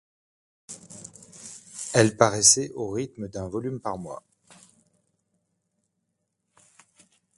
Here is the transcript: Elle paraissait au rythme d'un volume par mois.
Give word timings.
Elle 1.93 2.17
paraissait 2.17 2.71
au 2.73 2.89
rythme 2.89 3.27
d'un 3.27 3.47
volume 3.47 3.79
par 3.79 3.99
mois. 3.99 4.23